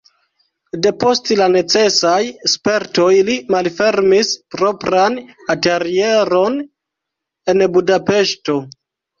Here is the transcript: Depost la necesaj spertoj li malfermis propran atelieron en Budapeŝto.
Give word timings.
Depost 0.85 1.27
la 1.41 1.49
necesaj 1.55 2.15
spertoj 2.53 3.11
li 3.29 3.35
malfermis 3.57 4.33
propran 4.57 5.21
atelieron 5.57 6.59
en 7.55 7.65
Budapeŝto. 7.77 8.61